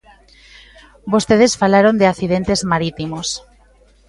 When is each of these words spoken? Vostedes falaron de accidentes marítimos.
Vostedes 1.13 1.57
falaron 1.61 1.95
de 1.97 2.09
accidentes 2.13 2.59
marítimos. 2.71 3.27